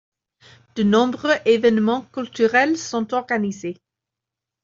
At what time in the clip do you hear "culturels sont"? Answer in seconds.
2.01-3.13